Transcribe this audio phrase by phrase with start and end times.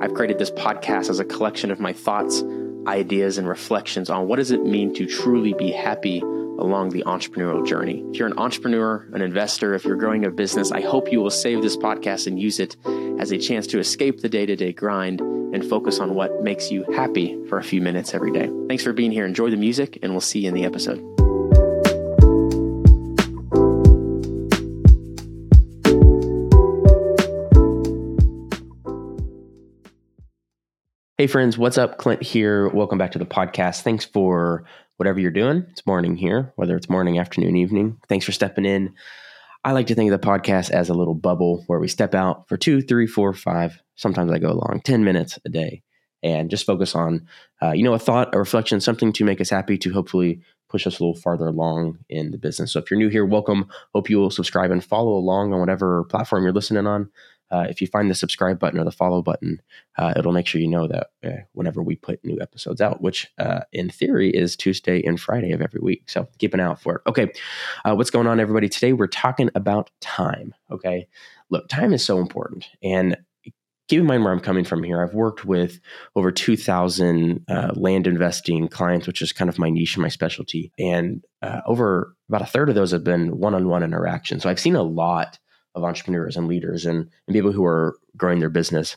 [0.00, 2.42] I've created this podcast as a collection of my thoughts,
[2.86, 7.66] ideas, and reflections on what does it mean to truly be happy along the entrepreneurial
[7.66, 8.04] journey.
[8.10, 11.30] If you're an entrepreneur, an investor, if you're growing a business, I hope you will
[11.30, 12.76] save this podcast and use it
[13.20, 16.70] as a chance to escape the day to day grind and focus on what makes
[16.70, 18.50] you happy for a few minutes every day.
[18.68, 19.24] Thanks for being here.
[19.24, 21.17] Enjoy the music, and we'll see you in the episode.
[31.20, 31.98] Hey, friends, what's up?
[31.98, 32.68] Clint here.
[32.68, 33.80] Welcome back to the podcast.
[33.82, 34.62] Thanks for
[34.98, 35.66] whatever you're doing.
[35.68, 37.98] It's morning here, whether it's morning, afternoon, evening.
[38.08, 38.94] Thanks for stepping in.
[39.64, 42.48] I like to think of the podcast as a little bubble where we step out
[42.48, 43.82] for two, three, four, five.
[43.96, 45.82] Sometimes I go long, 10 minutes a day
[46.22, 47.26] and just focus on,
[47.60, 50.40] uh, you know, a thought, a reflection, something to make us happy to hopefully
[50.70, 52.72] push us a little farther along in the business.
[52.72, 53.68] So if you're new here, welcome.
[53.92, 57.10] Hope you will subscribe and follow along on whatever platform you're listening on
[57.50, 59.60] uh, if you find the subscribe button or the follow button,
[59.96, 63.28] uh, it'll make sure you know that uh, whenever we put new episodes out, which
[63.38, 66.10] uh, in theory is Tuesday and Friday of every week.
[66.10, 67.02] So keep an eye out for it.
[67.06, 67.32] Okay,
[67.84, 68.68] uh, what's going on, everybody?
[68.68, 70.54] Today we're talking about time.
[70.70, 71.08] Okay,
[71.50, 72.68] look, time is so important.
[72.82, 73.16] And
[73.88, 75.02] keep in mind where I'm coming from here.
[75.02, 75.80] I've worked with
[76.14, 80.70] over 2,000 uh, land investing clients, which is kind of my niche and my specialty.
[80.78, 81.24] And
[81.64, 84.42] over about a third of those have been one on one interactions.
[84.42, 85.38] So I've seen a lot
[85.78, 88.96] of entrepreneurs and leaders and, and people who are growing their business.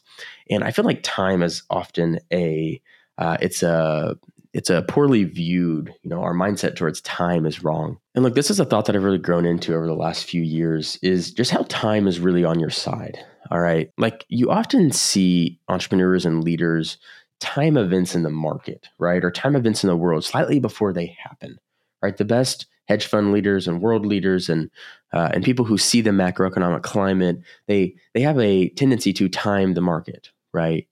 [0.49, 2.81] And I feel like time is often a
[3.17, 4.17] uh, it's a
[4.53, 7.97] it's a poorly viewed, you know, our mindset towards time is wrong.
[8.15, 10.41] And look, this is a thought that I've really grown into over the last few
[10.41, 13.17] years is just how time is really on your side.
[13.49, 13.91] All right.
[13.97, 16.97] Like you often see entrepreneurs and leaders
[17.39, 19.23] time events in the market, right?
[19.23, 21.57] Or time events in the world slightly before they happen.
[22.01, 22.17] Right.
[22.17, 24.69] The best hedge fund leaders and world leaders and
[25.13, 29.73] uh, and people who see the macroeconomic climate, they they have a tendency to time
[29.73, 30.87] the market, right?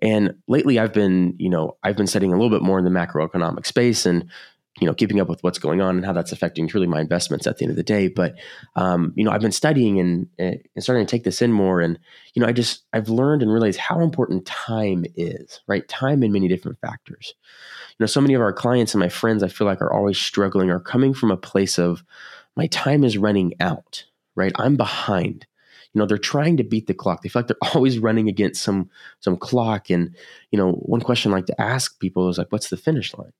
[0.00, 2.90] And lately, I've been you know I've been studying a little bit more in the
[2.90, 4.30] macroeconomic space and
[4.80, 7.46] you know keeping up with what's going on and how that's affecting truly my investments
[7.46, 8.08] at the end of the day.
[8.08, 8.34] But
[8.76, 11.98] um, you know I've been studying and, and starting to take this in more, and
[12.34, 15.86] you know I just I've learned and realized how important time is, right?
[15.88, 17.34] Time in many different factors.
[17.90, 20.18] You know, so many of our clients and my friends I feel like are always
[20.18, 22.02] struggling are coming from a place of
[22.56, 24.04] my time is running out,
[24.34, 24.52] right?
[24.56, 25.46] I'm behind.
[25.92, 27.22] You know, they're trying to beat the clock.
[27.22, 28.90] They feel like they're always running against some
[29.20, 29.90] some clock.
[29.90, 30.14] And,
[30.50, 33.32] you know, one question I like to ask people is like, what's the finish line?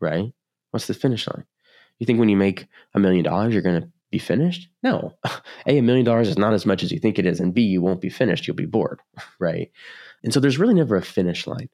[0.00, 0.32] Right?
[0.70, 1.44] What's the finish line?
[1.98, 4.68] You think when you make a million dollars, you're gonna be finished?
[4.82, 5.14] No.
[5.66, 7.62] A, a million dollars is not as much as you think it is, and B,
[7.62, 8.46] you won't be finished.
[8.46, 9.00] You'll be bored,
[9.38, 9.70] right?
[10.24, 11.68] And so there's really never a finish line.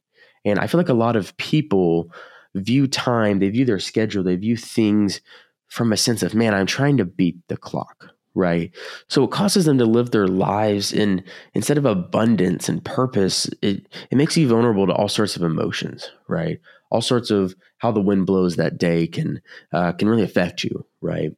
[0.45, 2.11] And I feel like a lot of people
[2.55, 5.21] view time, they view their schedule, they view things
[5.69, 8.71] from a sense of, man, I'm trying to beat the clock, right?
[9.09, 13.89] So it causes them to live their lives in instead of abundance and purpose, it,
[14.11, 16.61] it makes you vulnerable to all sorts of emotions, right?
[16.91, 17.55] All sorts of
[17.85, 21.33] how the wind blows that day can uh, can really affect you, right?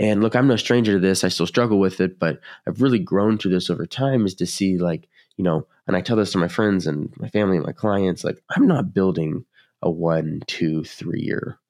[0.00, 1.22] And look, I'm no stranger to this.
[1.22, 4.46] I still struggle with it, but I've really grown to this over time is to
[4.46, 7.64] see like, you know, and I tell this to my friends and my family and
[7.64, 9.44] my clients, like, I'm not building
[9.80, 11.60] a one, two, three year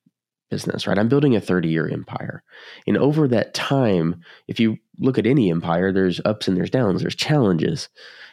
[0.50, 0.98] business, right?
[0.98, 2.42] I'm building a 30 year empire.
[2.86, 7.02] And over that time, if you look at any empire, there's ups and there's downs,
[7.02, 7.90] there's challenges.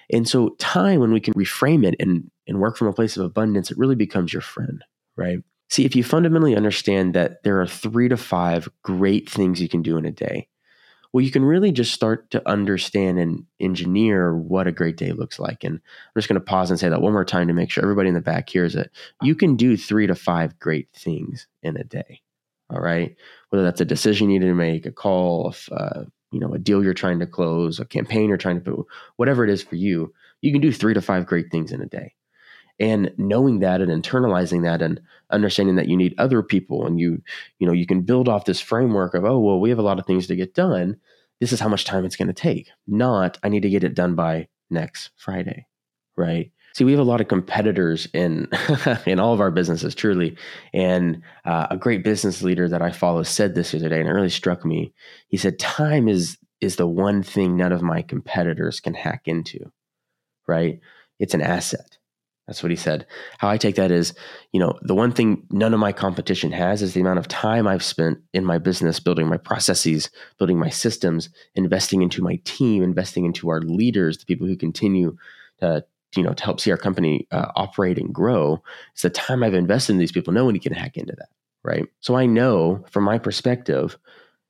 [0.09, 3.25] And so, time, when we can reframe it and, and work from a place of
[3.25, 4.81] abundance, it really becomes your friend,
[5.17, 5.39] right?
[5.69, 9.83] See, if you fundamentally understand that there are three to five great things you can
[9.83, 10.47] do in a day,
[11.13, 15.39] well, you can really just start to understand and engineer what a great day looks
[15.39, 15.63] like.
[15.63, 17.83] And I'm just going to pause and say that one more time to make sure
[17.83, 18.91] everybody in the back hears it.
[19.21, 22.21] You can do three to five great things in a day.
[22.71, 23.15] All right.
[23.49, 26.83] Whether that's a decision you need to make, a call, uh, you know, a deal
[26.83, 30.13] you're trying to close, a campaign you're trying to put, whatever it is for you,
[30.41, 32.13] you can do three to five great things in a day
[32.79, 35.01] and knowing that and internalizing that and
[35.31, 37.21] understanding that you need other people and you
[37.59, 39.99] you know you can build off this framework of oh well we have a lot
[39.99, 40.97] of things to get done.
[41.39, 43.95] This is how much time it's going to take not i need to get it
[43.95, 45.65] done by next friday
[46.19, 46.51] right?
[46.75, 48.47] See we have a lot of competitors in
[49.07, 50.37] in all of our businesses truly.
[50.73, 54.07] And uh, a great business leader that i follow said this the other day and
[54.07, 54.93] it really struck me.
[55.29, 59.71] He said time is is the one thing none of my competitors can hack into
[60.47, 60.79] right?
[61.19, 61.98] It's an asset
[62.49, 63.05] that's what he said.
[63.37, 64.15] How I take that is,
[64.53, 67.67] you know, the one thing none of my competition has is the amount of time
[67.67, 70.09] I've spent in my business building my processes,
[70.39, 75.15] building my systems, investing into my team, investing into our leaders, the people who continue
[75.59, 75.85] to,
[76.15, 78.63] you know, to help see our company uh, operate and grow.
[78.93, 80.33] It's the time I've invested in these people.
[80.33, 81.29] No one can hack into that,
[81.63, 81.85] right?
[81.99, 83.95] So I know from my perspective,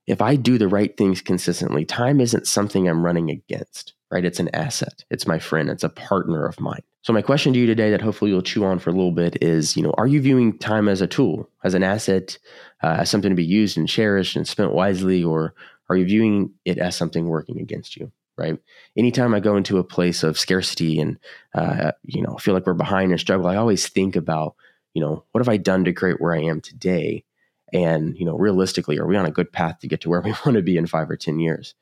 [0.07, 4.25] if I do the right things consistently, time isn't something I'm running against right?
[4.25, 5.03] It's an asset.
[5.09, 5.69] It's my friend.
[5.69, 6.81] It's a partner of mine.
[7.01, 9.41] So my question to you today that hopefully you'll chew on for a little bit
[9.41, 12.37] is, you know, are you viewing time as a tool, as an asset,
[12.83, 15.53] uh, as something to be used and cherished and spent wisely, or
[15.89, 18.11] are you viewing it as something working against you?
[18.37, 18.57] Right.
[18.97, 21.19] Anytime I go into a place of scarcity and
[21.53, 24.55] uh, you know feel like we're behind and struggle, I always think about,
[24.93, 27.25] you know, what have I done to create where I am today?
[27.73, 30.31] And you know, realistically, are we on a good path to get to where we
[30.45, 31.75] want to be in five or ten years?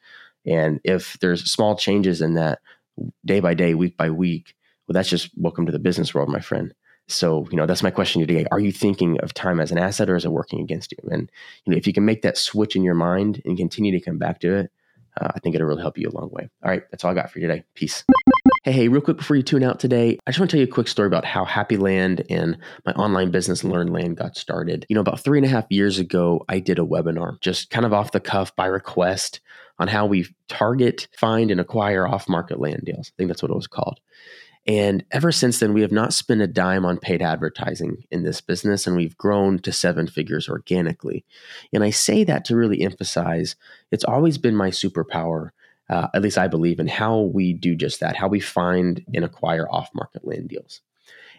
[0.47, 2.59] And if there's small changes in that
[3.25, 4.55] day by day, week by week,
[4.87, 6.73] well, that's just welcome to the business world, my friend.
[7.09, 8.45] So, you know, that's my question today.
[8.51, 10.97] Are you thinking of time as an asset or is it working against you?
[11.09, 11.29] And,
[11.65, 14.17] you know, if you can make that switch in your mind and continue to come
[14.17, 14.71] back to it,
[15.19, 16.49] uh, I think it'll really help you a long way.
[16.63, 17.63] All right, that's all I got for you today.
[17.75, 18.03] Peace.
[18.67, 20.69] Hey, hey, real quick before you tune out today, I just want to tell you
[20.69, 24.85] a quick story about how Happy Land and my online business Learn Land got started.
[24.89, 27.85] You know, about three and a half years ago, I did a webinar just kind
[27.85, 29.39] of off the cuff by request
[29.79, 33.07] on how we target, find, and acquire off market land deals.
[33.07, 34.01] I think that's what it was called.
[34.67, 38.41] And ever since then, we have not spent a dime on paid advertising in this
[38.41, 41.23] business, and we've grown to seven figures organically.
[41.71, 43.55] And I say that to really emphasize
[43.91, 45.51] it's always been my superpower,
[45.89, 49.23] uh, at least I believe, in how we do just that, how we find and
[49.23, 50.81] acquire off market land deals.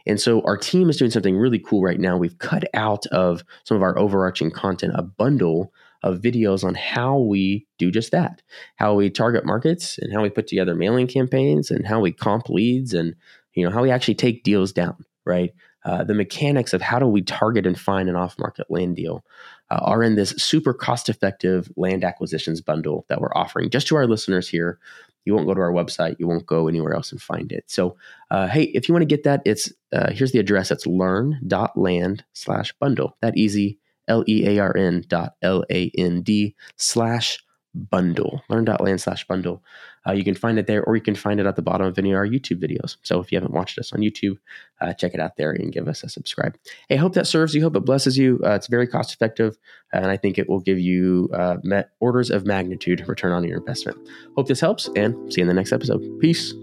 [0.06, 2.16] And so our team is doing something really cool right now.
[2.16, 5.72] We've cut out of some of our overarching content a bundle
[6.02, 8.40] of videos on how we do just that,
[8.76, 12.48] how we target markets and how we put together mailing campaigns and how we comp
[12.48, 13.14] leads and
[13.54, 15.52] you know how we actually take deals down, right?
[15.84, 19.24] Uh, the mechanics of how do we target and find an off-market land deal
[19.70, 24.06] uh, are in this super cost-effective land acquisitions bundle that we're offering just to our
[24.06, 24.78] listeners here.
[25.24, 26.16] You won't go to our website.
[26.18, 27.64] You won't go anywhere else and find it.
[27.66, 27.96] So,
[28.30, 30.70] uh, hey, if you want to get that, it's uh, here's the address.
[30.70, 33.16] It's learn.land slash bundle.
[33.20, 33.78] That easy
[34.08, 37.40] L E A R N dot L A N D slash
[37.74, 38.42] bundle.
[38.48, 39.62] Learn.land slash bundle.
[40.06, 41.98] Uh, you can find it there, or you can find it at the bottom of
[41.98, 42.96] any of our YouTube videos.
[43.02, 44.38] So if you haven't watched us on YouTube,
[44.80, 46.56] uh, check it out there and give us a subscribe.
[46.88, 47.62] Hey, I hope that serves you.
[47.62, 48.40] Hope it blesses you.
[48.44, 49.58] Uh, it's very cost effective,
[49.92, 51.56] and I think it will give you uh,
[52.00, 53.98] orders of magnitude return on your investment.
[54.36, 56.02] Hope this helps, and see you in the next episode.
[56.20, 56.54] Peace.